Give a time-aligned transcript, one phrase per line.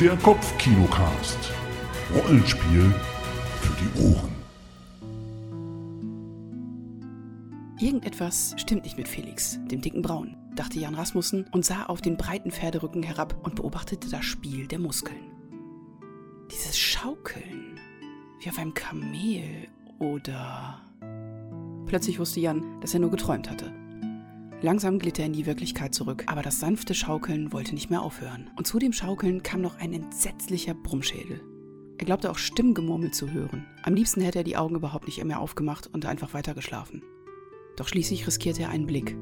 [0.00, 1.38] Der Kopfkinocast.
[2.12, 2.92] Rollenspiel
[3.60, 4.34] für die Ohren.
[7.78, 12.16] Irgendetwas stimmt nicht mit Felix, dem dicken Braun, dachte Jan Rasmussen und sah auf den
[12.16, 15.30] breiten Pferderücken herab und beobachtete das Spiel der Muskeln.
[16.50, 17.78] Dieses Schaukeln,
[18.40, 19.68] wie auf einem Kamel
[20.00, 20.80] oder...
[21.86, 23.72] Plötzlich wusste Jan, dass er nur geträumt hatte.
[24.64, 28.48] Langsam glitt er in die Wirklichkeit zurück, aber das sanfte Schaukeln wollte nicht mehr aufhören.
[28.56, 31.42] Und zu dem Schaukeln kam noch ein entsetzlicher Brummschädel.
[31.98, 33.66] Er glaubte auch Stimmgemurmel zu hören.
[33.82, 37.02] Am liebsten hätte er die Augen überhaupt nicht mehr aufgemacht und einfach weitergeschlafen.
[37.76, 39.18] Doch schließlich riskierte er einen Blick.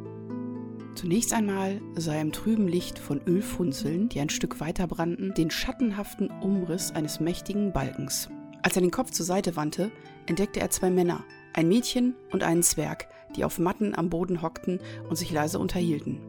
[0.95, 5.51] Zunächst einmal sah er im trüben Licht von Ölfunzeln, die ein Stück weiter brannten, den
[5.51, 8.31] schattenhaften Umriss eines mächtigen Balkens.
[8.63, 9.91] Als er den Kopf zur Seite wandte,
[10.27, 14.81] entdeckte er zwei Männer, ein Mädchen und einen Zwerg, die auf Matten am Boden hockten
[15.09, 16.21] und sich leise unterhielten.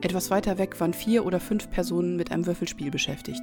[0.00, 3.42] Etwas weiter weg waren vier oder fünf Personen mit einem Würfelspiel beschäftigt.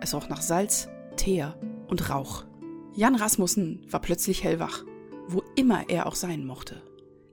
[0.00, 2.44] Es roch nach Salz, Teer und Rauch.
[2.94, 4.84] Jan Rasmussen war plötzlich hellwach,
[5.28, 6.82] wo immer er auch sein mochte.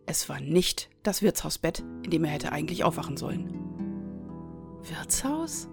[0.05, 3.53] Es war nicht das Wirtshausbett, in dem er hätte eigentlich aufwachen sollen.
[4.83, 5.69] Wirtshaus?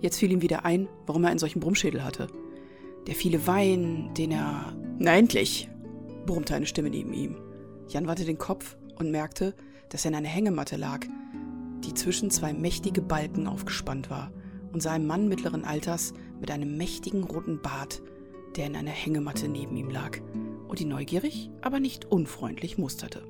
[0.00, 2.28] Jetzt fiel ihm wieder ein, warum er einen solchen Brummschädel hatte.
[3.06, 4.76] Der viele Wein, den er.
[4.98, 5.68] Na endlich!
[6.26, 7.36] brummte eine Stimme neben ihm.
[7.88, 9.54] Jan wandte den Kopf und merkte,
[9.90, 11.00] dass er in einer Hängematte lag,
[11.84, 14.32] die zwischen zwei mächtige Balken aufgespannt war,
[14.72, 18.02] und sah einen Mann mittleren Alters mit einem mächtigen roten Bart,
[18.56, 20.18] der in einer Hängematte neben ihm lag
[20.68, 23.22] und ihn neugierig, aber nicht unfreundlich musterte.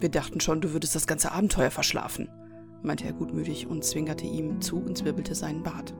[0.00, 2.28] Wir dachten schon, du würdest das ganze Abenteuer verschlafen,
[2.82, 5.94] meinte er gutmütig und zwinkerte ihm zu und zwirbelte seinen Bart.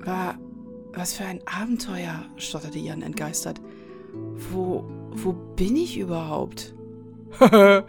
[0.00, 0.38] War,
[0.92, 3.60] was für ein Abenteuer, stotterte Jan entgeistert.
[4.50, 4.84] Wo,
[5.16, 6.74] wo bin ich überhaupt?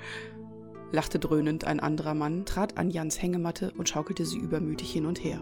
[0.91, 5.23] lachte dröhnend ein anderer Mann, trat an Jans Hängematte und schaukelte sie übermütig hin und
[5.23, 5.39] her.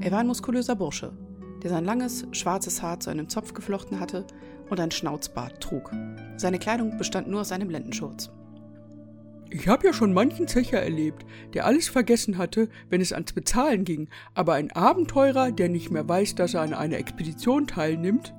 [0.00, 1.12] Er war ein muskulöser Bursche,
[1.62, 4.26] der sein langes, schwarzes Haar zu einem Zopf geflochten hatte
[4.70, 5.90] und ein Schnauzbart trug.
[6.36, 8.30] Seine Kleidung bestand nur aus einem Lendenschurz.
[9.50, 13.84] Ich habe ja schon manchen Zecher erlebt, der alles vergessen hatte, wenn es ans Bezahlen
[13.84, 18.34] ging, aber ein Abenteurer, der nicht mehr weiß, dass er an einer Expedition teilnimmt,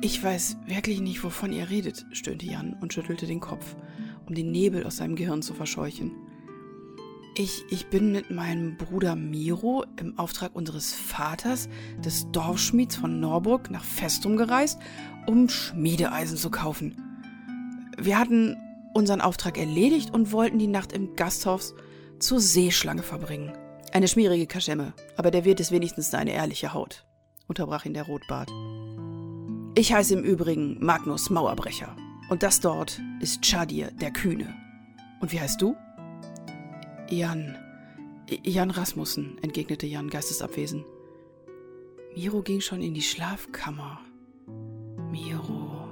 [0.00, 3.76] ich weiß wirklich nicht, wovon ihr redet, stöhnte Jan und schüttelte den Kopf,
[4.26, 6.12] um den Nebel aus seinem Gehirn zu verscheuchen.
[7.36, 11.68] Ich, ich bin mit meinem Bruder Miro im Auftrag unseres Vaters,
[12.04, 14.78] des Dorfschmieds von Norburg, nach Festum gereist,
[15.26, 17.00] um Schmiedeeisen zu kaufen.
[17.96, 18.56] Wir hatten
[18.94, 21.74] unseren Auftrag erledigt und wollten die Nacht im Gasthaus
[22.18, 23.52] zur Seeschlange verbringen.
[23.92, 27.06] Eine schmierige Kaschemme, aber der Wirt ist wenigstens eine ehrliche Haut,
[27.46, 28.50] unterbrach ihn der Rotbart.
[29.76, 31.94] Ich heiße im Übrigen Magnus Mauerbrecher.
[32.28, 34.52] Und das dort ist Chadir, der Kühne.
[35.20, 35.76] Und wie heißt du?
[37.08, 37.56] Jan.
[38.42, 40.84] Jan Rasmussen, entgegnete Jan geistesabwesend.
[42.16, 44.00] Miro ging schon in die Schlafkammer.
[45.10, 45.88] Miro.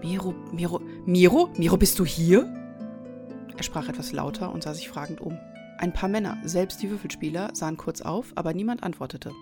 [0.00, 1.50] Miro, Miro, Miro?
[1.56, 2.52] Miro, bist du hier?
[3.56, 5.36] Er sprach etwas lauter und sah sich fragend um.
[5.78, 9.32] Ein paar Männer, selbst die Würfelspieler, sahen kurz auf, aber niemand antwortete.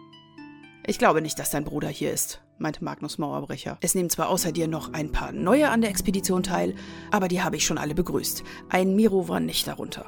[0.86, 3.78] Ich glaube nicht, dass dein Bruder hier ist, meinte Magnus Mauerbrecher.
[3.80, 6.74] Es nehmen zwar außer dir noch ein paar neue an der Expedition teil,
[7.10, 8.44] aber die habe ich schon alle begrüßt.
[8.68, 10.06] Ein Miro war nicht darunter.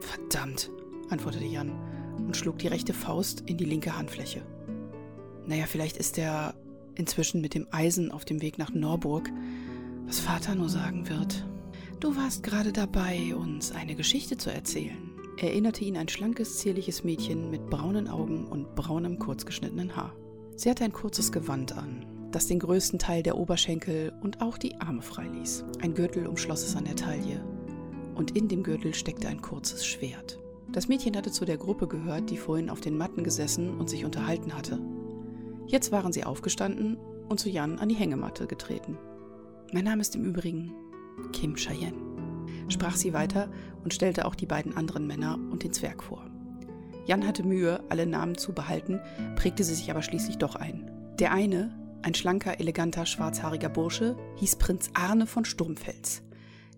[0.00, 0.70] Verdammt,
[1.08, 1.72] antwortete Jan
[2.18, 4.42] und schlug die rechte Faust in die linke Handfläche.
[5.46, 6.54] Naja, vielleicht ist er
[6.94, 9.30] inzwischen mit dem Eisen auf dem Weg nach Norburg,
[10.06, 11.46] was Vater nur sagen wird.
[11.98, 15.10] Du warst gerade dabei, uns eine Geschichte zu erzählen
[15.42, 20.14] erinnerte ihn ein schlankes, zierliches Mädchen mit braunen Augen und braunem, kurzgeschnittenen Haar.
[20.60, 24.78] Sie hatte ein kurzes Gewand an, das den größten Teil der Oberschenkel und auch die
[24.78, 25.64] Arme freiließ.
[25.80, 27.42] Ein Gürtel umschloss es an der Taille,
[28.14, 30.38] und in dem Gürtel steckte ein kurzes Schwert.
[30.70, 34.04] Das Mädchen hatte zu der Gruppe gehört, die vorhin auf den Matten gesessen und sich
[34.04, 34.78] unterhalten hatte.
[35.66, 36.98] Jetzt waren sie aufgestanden
[37.30, 38.98] und zu Jan an die Hängematte getreten.
[39.72, 40.74] Mein Name ist im Übrigen
[41.32, 41.96] Kim Cheyenne
[42.68, 43.48] sprach sie weiter
[43.82, 46.29] und stellte auch die beiden anderen Männer und den Zwerg vor.
[47.10, 49.00] Jan hatte Mühe, alle Namen zu behalten,
[49.34, 50.88] prägte sie sich aber schließlich doch ein.
[51.18, 56.22] Der eine, ein schlanker, eleganter, schwarzhaariger Bursche, hieß Prinz Arne von Sturmfels.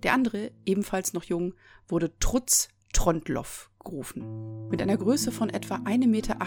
[0.03, 1.53] Der andere, ebenfalls noch jung,
[1.87, 4.71] wurde Trutz Trondloff gerufen.
[4.71, 6.39] Mit einer Größe von etwa 1,80 Meter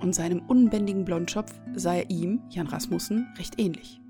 [0.00, 4.00] und seinem unbändigen Blondschopf sah er ihm, Jan Rasmussen, recht ähnlich.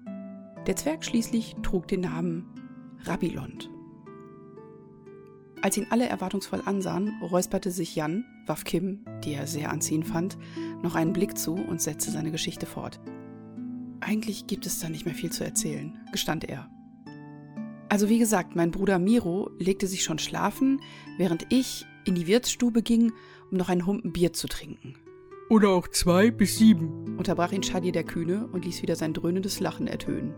[0.68, 2.46] Der Zwerg schließlich trug den Namen
[3.02, 3.68] Rabilond.
[5.62, 10.38] Als ihn alle erwartungsvoll ansahen, räusperte sich Jan, warf Kim, die er sehr anziehend fand,
[10.82, 13.00] noch einen Blick zu und setzte seine Geschichte fort.
[14.00, 16.70] Eigentlich gibt es da nicht mehr viel zu erzählen, gestand er.
[17.88, 20.80] Also wie gesagt, mein Bruder Miro legte sich schon schlafen,
[21.16, 23.12] während ich in die Wirtsstube ging,
[23.50, 24.94] um noch einen Humpen Bier zu trinken.
[25.50, 27.16] Oder auch zwei bis sieben.
[27.16, 30.34] Unterbrach ihn Shadi der Kühne und ließ wieder sein dröhnendes Lachen ertönen.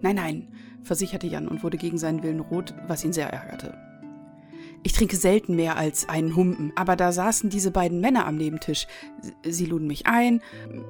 [0.00, 0.52] nein, nein,
[0.82, 3.78] versicherte Jan und wurde gegen seinen Willen rot, was ihn sehr ärgerte.
[4.86, 8.86] Ich trinke selten mehr als einen Humpen, aber da saßen diese beiden Männer am Nebentisch.
[9.42, 10.42] Sie luden mich ein,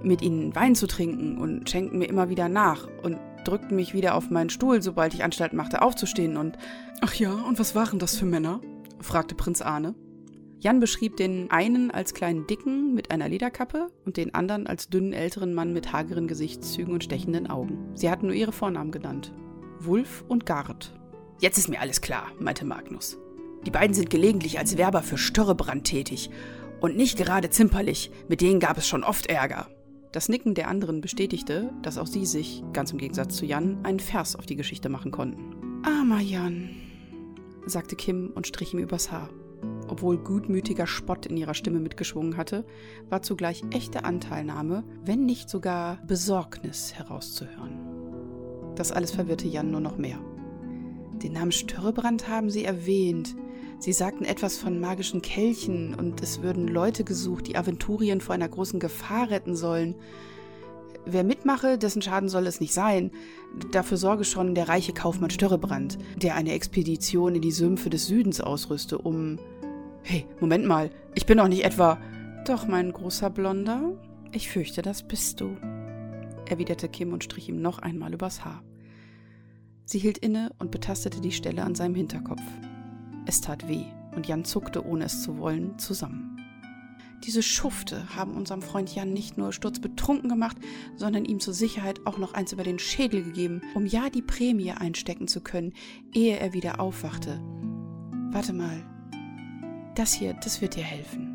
[0.02, 4.17] mit ihnen Wein zu trinken und schenkten mir immer wieder nach und drückten mich wieder
[4.17, 6.58] auf meinen Stuhl, sobald ich Anstalt machte, aufzustehen und.
[7.02, 8.61] Ach ja, und was waren das für Männer?
[9.00, 9.94] fragte Prinz Arne.
[10.58, 15.12] Jan beschrieb den einen als kleinen Dicken mit einer Lederkappe und den anderen als dünnen
[15.12, 17.90] älteren Mann mit hageren Gesichtszügen und stechenden Augen.
[17.94, 19.32] Sie hatten nur ihre Vornamen genannt.
[19.79, 20.99] Wulf und Gard.
[21.38, 23.19] Jetzt ist mir alles klar, meinte Magnus.
[23.66, 26.31] Die beiden sind gelegentlich als Werber für Störrebrand tätig
[26.81, 29.69] und nicht gerade zimperlich, mit denen gab es schon oft Ärger.
[30.12, 34.00] Das Nicken der anderen bestätigte, dass auch sie sich, ganz im Gegensatz zu Jan, einen
[34.00, 35.82] Vers auf die Geschichte machen konnten.
[35.82, 36.70] Armer Jan,
[37.66, 39.31] sagte Kim und strich ihm übers Haar.
[39.88, 42.64] Obwohl gutmütiger Spott in ihrer Stimme mitgeschwungen hatte,
[43.08, 47.81] war zugleich echte Anteilnahme, wenn nicht sogar Besorgnis herauszuhören.
[48.76, 50.19] Das alles verwirrte Jan nur noch mehr.
[51.22, 53.34] Den Namen Störrebrand haben sie erwähnt,
[53.79, 58.49] Sie sagten etwas von magischen Kelchen und es würden Leute gesucht, die Aventurien vor einer
[58.49, 59.94] großen Gefahr retten sollen.
[61.06, 63.11] Wer mitmache, dessen Schaden soll es nicht sein.
[63.73, 68.41] Dafür sorge schon der reiche Kaufmann Störrebrand, der eine Expedition in die Sümpfe des Südens
[68.41, 69.38] ausrüste, um.
[70.03, 71.99] Hey, Moment mal, ich bin doch nicht etwa.
[72.47, 73.93] Doch, mein großer Blonder,
[74.32, 75.56] ich fürchte, das bist du,
[76.49, 78.62] erwiderte Kim und strich ihm noch einmal übers Haar.
[79.87, 82.43] Sie hielt inne und betastete die Stelle an seinem Hinterkopf.
[83.26, 83.85] Es tat weh,
[84.15, 86.35] und Jan zuckte, ohne es zu wollen, zusammen.
[87.25, 90.59] Diese Schufte haben unserem Freund Jan nicht nur sturzbetrunken gemacht,
[90.97, 94.73] sondern ihm zur Sicherheit auch noch eins über den Schädel gegeben, um ja die Prämie
[94.73, 95.73] einstecken zu können,
[96.12, 97.41] ehe er wieder aufwachte.
[98.31, 98.85] Warte mal.
[99.94, 101.31] Das hier, das wird dir helfen.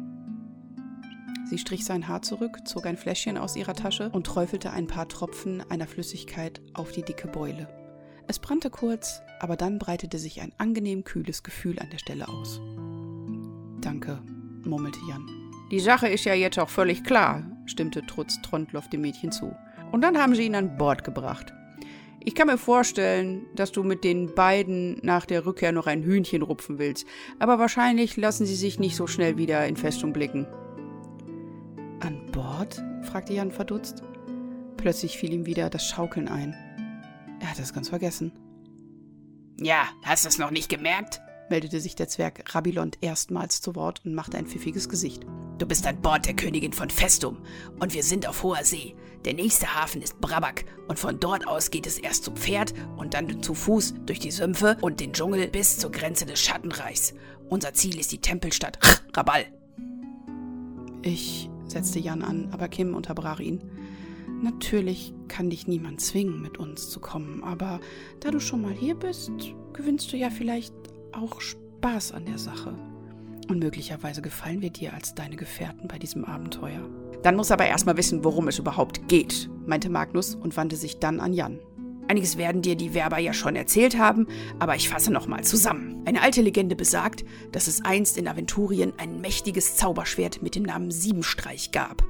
[1.49, 5.07] Sie strich sein Haar zurück, zog ein Fläschchen aus ihrer Tasche und träufelte ein paar
[5.07, 7.78] Tropfen einer Flüssigkeit auf die dicke Beule.
[8.29, 12.61] Es brannte kurz, aber dann breitete sich ein angenehm kühles Gefühl an der Stelle aus.
[13.81, 14.21] Danke,
[14.63, 15.27] murmelte Jan.
[15.71, 19.55] Die Sache ist ja jetzt auch völlig klar, stimmte Trutz Trondloff dem Mädchen zu.
[19.91, 21.55] Und dann haben sie ihn an Bord gebracht.
[22.23, 26.43] Ich kann mir vorstellen, dass du mit den beiden nach der Rückkehr noch ein Hühnchen
[26.43, 27.07] rupfen willst,
[27.39, 30.45] aber wahrscheinlich lassen sie sich nicht so schnell wieder in Festung blicken.
[31.99, 32.79] An Bord?
[33.05, 34.03] fragte Jan verdutzt.
[34.77, 36.55] Plötzlich fiel ihm wieder das Schaukeln ein.
[37.39, 38.31] Er hat es ganz vergessen.
[39.59, 41.21] Ja, hast du es noch nicht gemerkt?
[41.49, 45.25] meldete sich der Zwerg Rabilond erstmals zu Wort und machte ein pfiffiges Gesicht.
[45.57, 47.39] Du bist an Bord der Königin von Festum
[47.79, 48.95] und wir sind auf hoher See.
[49.25, 53.13] Der nächste Hafen ist Brabak und von dort aus geht es erst zu Pferd und
[53.13, 57.13] dann zu Fuß durch die Sümpfe und den Dschungel bis zur Grenze des Schattenreichs.
[57.49, 58.79] Unser Ziel ist die Tempelstadt
[59.13, 59.45] Rabal.
[61.01, 63.61] Ich setzte Jan an, aber Kim unterbrach ihn.
[64.41, 67.79] Natürlich kann dich niemand zwingen, mit uns zu kommen, aber
[68.19, 69.31] da du schon mal hier bist,
[69.73, 70.73] gewinnst du ja vielleicht
[71.11, 72.75] auch Spaß an der Sache.
[73.49, 76.87] Und möglicherweise gefallen wir dir als deine Gefährten bei diesem Abenteuer.
[77.23, 81.19] Dann muss aber erstmal wissen, worum es überhaupt geht, meinte Magnus und wandte sich dann
[81.19, 81.59] an Jan.
[82.07, 86.01] Einiges werden dir die Werber ja schon erzählt haben, aber ich fasse nochmal zusammen.
[86.05, 90.89] Eine alte Legende besagt, dass es einst in Aventurien ein mächtiges Zauberschwert mit dem Namen
[90.89, 92.03] Siebenstreich gab.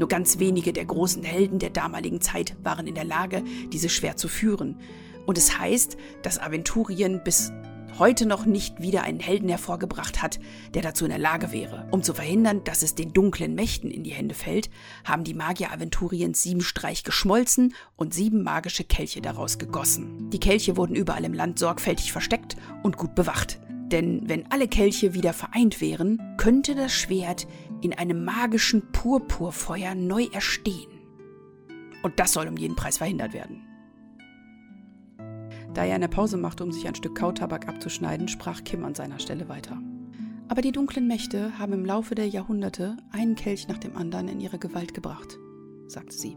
[0.00, 4.18] Nur ganz wenige der großen Helden der damaligen Zeit waren in der Lage, dieses Schwert
[4.18, 4.80] zu führen.
[5.26, 7.52] Und es heißt, dass Aventurien bis
[7.98, 10.40] heute noch nicht wieder einen Helden hervorgebracht hat,
[10.72, 11.86] der dazu in der Lage wäre.
[11.90, 14.70] Um zu verhindern, dass es den dunklen Mächten in die Hände fällt,
[15.04, 20.30] haben die Magier Aventuriens sieben Streich geschmolzen und sieben magische Kelche daraus gegossen.
[20.30, 23.60] Die Kelche wurden überall im Land sorgfältig versteckt und gut bewacht.
[23.90, 27.46] Denn wenn alle Kelche wieder vereint wären, könnte das Schwert
[27.80, 30.90] in einem magischen Purpurfeuer neu erstehen.
[32.02, 33.62] Und das soll um jeden Preis verhindert werden.
[35.74, 39.18] Da er eine Pause machte, um sich ein Stück Kautabak abzuschneiden, sprach Kim an seiner
[39.18, 39.80] Stelle weiter.
[40.48, 44.40] Aber die dunklen Mächte haben im Laufe der Jahrhunderte einen Kelch nach dem anderen in
[44.40, 45.38] ihre Gewalt gebracht,
[45.86, 46.36] sagte sie.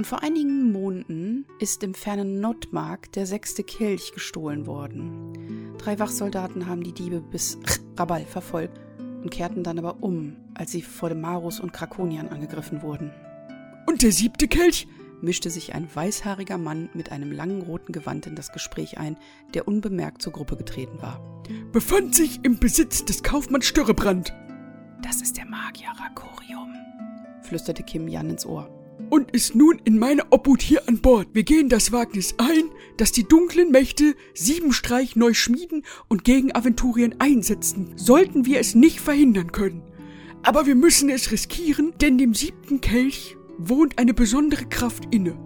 [0.00, 5.74] Und vor einigen Monaten ist im fernen Notmark der sechste Kelch gestohlen worden.
[5.76, 7.58] Drei Wachsoldaten haben die Diebe bis
[7.98, 8.80] Rabal verfolgt
[9.22, 13.12] und kehrten dann aber um, als sie vor dem Marus und Krakonian angegriffen wurden.
[13.86, 14.88] Und der siebte Kelch?
[15.20, 19.18] mischte sich ein weißhaariger Mann mit einem langen roten Gewand in das Gespräch ein,
[19.52, 21.20] der unbemerkt zur Gruppe getreten war.
[21.72, 24.32] Befand sich im Besitz des Kaufmanns Störrebrand.
[25.02, 26.72] Das ist der Magier Rakorium,
[27.42, 31.28] flüsterte Kim Jan ins Ohr und ist nun in meiner Obhut hier an Bord.
[31.32, 32.64] Wir gehen das Wagnis ein,
[32.96, 39.00] dass die dunklen Mächte Siebenstreich neu schmieden und gegen Aventurien einsetzen, sollten wir es nicht
[39.00, 39.82] verhindern können.
[40.42, 45.36] Aber wir müssen es riskieren, denn dem siebten Kelch wohnt eine besondere Kraft inne.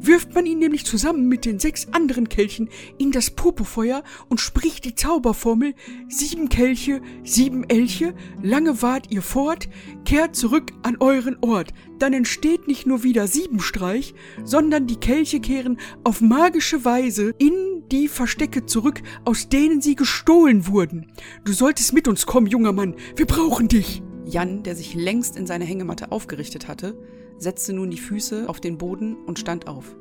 [0.00, 4.84] Wirft man ihn nämlich zusammen mit den sechs anderen Kelchen in das Popofeuer und spricht
[4.84, 5.74] die Zauberformel
[6.08, 9.68] sieben Kelche, sieben Elche, lange wart ihr fort,
[10.04, 11.72] kehrt zurück an euren Ort.
[11.98, 14.14] Dann entsteht nicht nur wieder Siebenstreich,
[14.44, 20.66] sondern die Kelche kehren auf magische Weise in die Verstecke zurück, aus denen sie gestohlen
[20.66, 21.12] wurden.
[21.44, 24.02] Du solltest mit uns kommen, junger Mann, wir brauchen dich.
[24.24, 26.94] Jan, der sich längst in seiner Hängematte aufgerichtet hatte,
[27.38, 29.96] setzte nun die Füße auf den Boden und stand auf.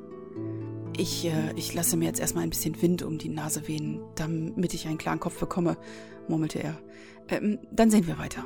[0.97, 4.73] Ich, äh, ich lasse mir jetzt erstmal ein bisschen Wind um die Nase wehen, damit
[4.73, 5.77] ich einen klaren Kopf bekomme,
[6.27, 6.77] murmelte er.
[7.29, 8.43] Ähm, dann sehen wir weiter.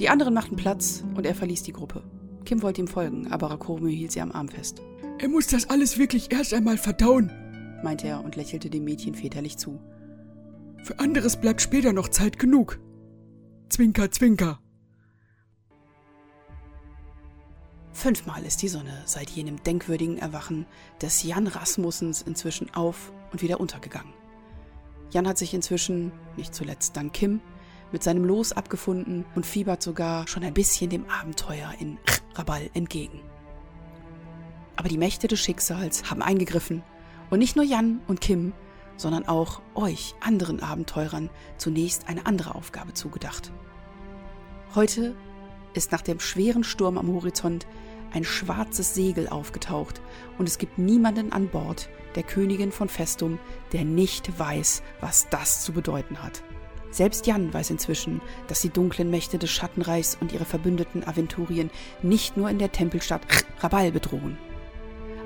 [0.00, 2.02] Die anderen machten Platz und er verließ die Gruppe.
[2.44, 4.82] Kim wollte ihm folgen, aber Rakomi hielt sie am Arm fest.
[5.18, 7.30] Er muss das alles wirklich erst einmal verdauen,
[7.82, 9.80] meinte er und lächelte dem Mädchen väterlich zu.
[10.82, 12.80] Für anderes bleibt später noch Zeit genug.
[13.70, 14.60] Zwinker, zwinker.
[17.94, 20.66] Fünfmal ist die Sonne seit jenem denkwürdigen Erwachen
[21.00, 24.12] des Jan Rasmussens inzwischen auf und wieder untergegangen.
[25.12, 27.40] Jan hat sich inzwischen, nicht zuletzt dank Kim,
[27.92, 31.98] mit seinem Los abgefunden und fiebert sogar schon ein bisschen dem Abenteuer in
[32.34, 33.20] Rabal entgegen.
[34.74, 36.82] Aber die Mächte des Schicksals haben eingegriffen
[37.30, 38.52] und nicht nur Jan und Kim,
[38.96, 43.52] sondern auch euch anderen Abenteurern zunächst eine andere Aufgabe zugedacht.
[44.74, 45.14] Heute
[45.74, 47.66] ist nach dem schweren Sturm am Horizont
[48.14, 50.00] ein schwarzes Segel aufgetaucht
[50.38, 53.40] und es gibt niemanden an Bord der Königin von Festum,
[53.72, 56.42] der nicht weiß, was das zu bedeuten hat.
[56.90, 61.70] Selbst Jan weiß inzwischen, dass die dunklen Mächte des Schattenreichs und ihre verbündeten Aventurien
[62.02, 63.22] nicht nur in der Tempelstadt
[63.58, 64.38] Rabal bedrohen.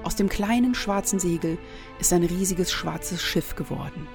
[0.03, 1.59] Aus dem kleinen schwarzen Segel
[2.01, 4.07] ist ein riesiges schwarzes Schiff geworden.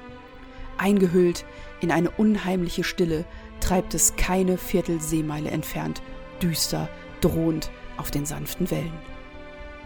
[0.79, 1.45] Eingehüllt
[1.79, 3.25] in eine unheimliche Stille
[3.59, 6.01] treibt es keine Viertelseemeile entfernt,
[6.41, 6.89] düster,
[7.21, 8.97] drohend auf den sanften Wellen.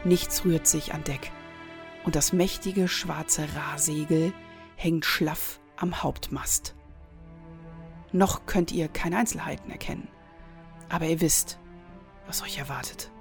[0.03, 1.31] Nichts rührt sich an Deck,
[2.05, 4.33] und das mächtige schwarze Rahsegel
[4.75, 6.75] hängt schlaff am Hauptmast.
[8.11, 10.07] Noch könnt ihr keine Einzelheiten erkennen,
[10.89, 11.59] aber ihr wisst,
[12.25, 13.11] was euch erwartet.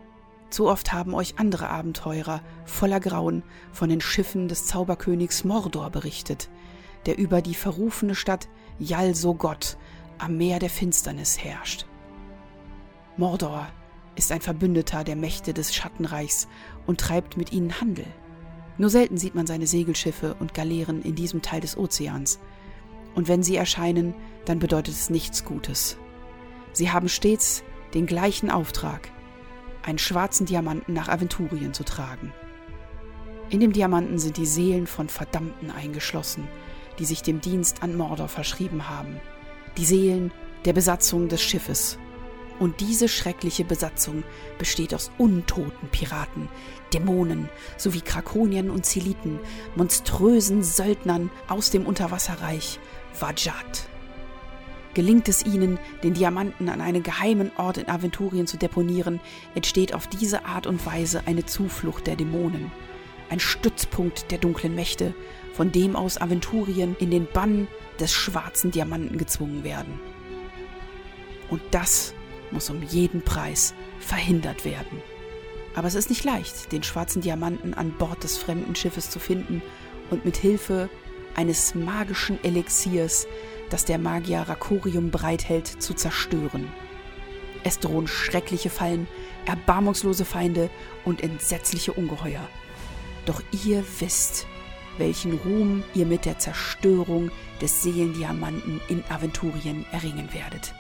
[0.51, 6.49] Zu oft haben euch andere Abenteurer voller Grauen von den Schiffen des Zauberkönigs Mordor berichtet,
[7.07, 9.77] der über die verrufene Stadt Jal-Sogot
[10.19, 11.87] am Meer der Finsternis herrscht.
[13.17, 13.67] Mordor
[14.17, 16.49] ist ein Verbündeter der Mächte des Schattenreichs
[16.87, 18.07] und treibt mit ihnen Handel.
[18.79, 22.39] Nur selten sieht man seine Segelschiffe und Galeeren in diesem Teil des Ozeans.
[23.15, 25.97] Und wenn sie erscheinen, dann bedeutet es nichts Gutes.
[26.73, 27.63] Sie haben stets
[27.95, 29.11] den gleichen Auftrag,
[29.83, 32.33] einen schwarzen Diamanten nach Aventurien zu tragen.
[33.49, 36.49] In dem Diamanten sind die Seelen von Verdammten eingeschlossen,
[36.99, 39.21] die sich dem Dienst an Mordor verschrieben haben.
[39.77, 40.33] Die Seelen
[40.65, 41.99] der Besatzung des Schiffes
[42.59, 44.25] und diese schreckliche Besatzung
[44.59, 46.49] besteht aus untoten Piraten,
[46.93, 49.41] Dämonen sowie Krakoniern und Zeliten,
[49.75, 52.79] monströsen Söldnern aus dem Unterwasserreich
[53.19, 53.89] Vajat.
[54.95, 59.21] Gelingt es ihnen, den Diamanten an einen geheimen Ort in Aventurien zu deponieren,
[59.55, 62.73] entsteht auf diese Art und Weise eine Zuflucht der Dämonen,
[63.29, 65.15] ein Stützpunkt der dunklen Mächte,
[65.53, 67.69] von dem aus Aventurien in den Bann
[68.01, 70.01] des schwarzen Diamanten gezwungen werden.
[71.51, 72.15] Und das
[72.51, 75.03] muss um jeden Preis verhindert werden.
[75.75, 79.63] Aber es ist nicht leicht, den schwarzen Diamanten an Bord des fremden Schiffes zu finden
[80.11, 80.89] und mit Hilfe
[81.35, 83.27] eines magischen Elixiers,
[83.69, 86.73] das der Magier Rakorium bereithält, zu zerstören.
[87.63, 89.07] Es drohen schreckliche Fallen,
[89.45, 90.71] erbarmungslose Feinde
[91.05, 92.49] und entsetzliche Ungeheuer.
[93.27, 94.47] Doch ihr wisst,
[94.99, 100.75] welchen Ruhm ihr mit der Zerstörung des Seelendiamanten in Aventurien erringen werdet.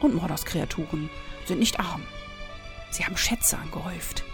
[0.00, 1.10] Und Mordors Kreaturen
[1.46, 2.02] sind nicht arm.
[2.90, 4.24] Sie haben Schätze angehäuft,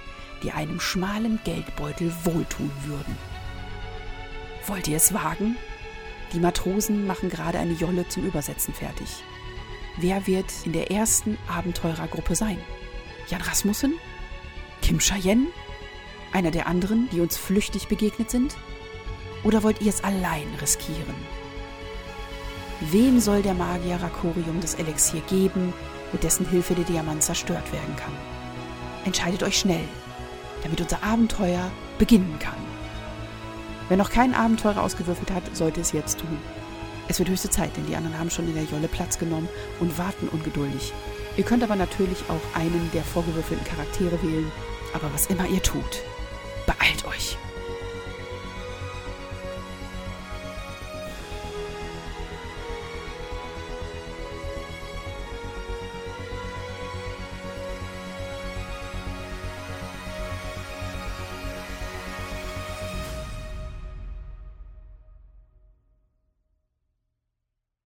[0.43, 3.17] die einem schmalen Geldbeutel wohltun würden.
[4.67, 5.57] Wollt ihr es wagen?
[6.33, 9.09] Die Matrosen machen gerade eine Jolle zum Übersetzen fertig.
[9.99, 12.59] Wer wird in der ersten Abenteurergruppe sein?
[13.29, 13.95] Jan Rasmussen?
[14.81, 15.49] Kim Cheyenne?
[16.33, 18.57] Einer der anderen, die uns flüchtig begegnet sind?
[19.45, 21.15] Oder wollt ihr es allein riskieren?
[22.91, 25.73] Wem soll der Magier Rakorium das Elixier geben,
[26.11, 28.13] mit dessen Hilfe der Diamant zerstört werden kann?
[29.05, 29.85] Entscheidet euch schnell,
[30.63, 32.59] damit unser Abenteuer beginnen kann.
[33.89, 36.39] Wer noch keinen Abenteurer ausgewürfelt hat, sollte es jetzt tun.
[37.09, 39.49] Es wird höchste Zeit, denn die anderen haben schon in der Jolle Platz genommen
[39.81, 40.93] und warten ungeduldig.
[41.37, 44.51] Ihr könnt aber natürlich auch einen der vorgewürfelten Charaktere wählen.
[44.93, 46.03] Aber was immer ihr tut,
[46.67, 47.39] beeilt euch.